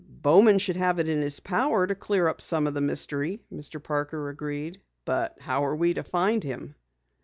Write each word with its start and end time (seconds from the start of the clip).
"Bowman 0.23 0.57
should 0.57 0.77
have 0.77 0.97
it 0.97 1.07
in 1.07 1.21
his 1.21 1.39
power 1.41 1.85
to 1.85 1.93
clear 1.93 2.27
up 2.27 2.41
some 2.41 2.65
of 2.65 2.73
the 2.73 2.81
mystery," 2.81 3.39
Mr. 3.53 3.83
Parker 3.83 4.29
agreed. 4.29 4.81
"But 5.05 5.37
how 5.39 5.63
are 5.63 5.75
we 5.75 5.93
to 5.93 6.01
find 6.01 6.43
him?" 6.43 6.73